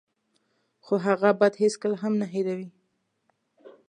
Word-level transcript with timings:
خو 0.85 0.93
هغه 1.07 1.29
بد 1.39 1.53
هېڅکله 1.61 1.95
هم 2.03 2.13
نه 2.21 2.27
هیروي. 2.33 2.67